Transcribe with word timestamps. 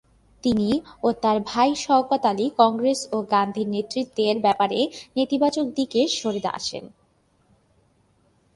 তিনি 0.43 0.69
ও 1.03 1.07
তার 1.21 1.37
ভাই 1.41 1.69
শওকত 1.75 2.23
আলি 2.25 2.45
কংগ্রেস 2.57 2.99
ও 3.11 3.17
গান্ধীর 3.31 3.67
নেতৃত্বের 3.67 4.37
ব্যাপারে 4.39 4.79
নেতিবাচক 5.15 5.65
দিকে 5.75 6.01
সরে 6.17 6.41
আসেন। 6.51 6.83